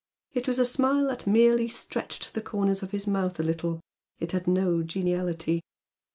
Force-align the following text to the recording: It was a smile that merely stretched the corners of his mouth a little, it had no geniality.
It 0.33 0.47
was 0.47 0.57
a 0.57 0.65
smile 0.65 1.09
that 1.09 1.27
merely 1.27 1.67
stretched 1.67 2.33
the 2.33 2.41
corners 2.41 2.81
of 2.81 2.89
his 2.89 3.05
mouth 3.05 3.39
a 3.39 3.43
little, 3.43 3.79
it 4.17 4.31
had 4.31 4.47
no 4.47 4.81
geniality. 4.81 5.61